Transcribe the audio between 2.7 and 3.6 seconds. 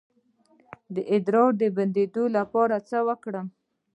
باید څه وکړم؟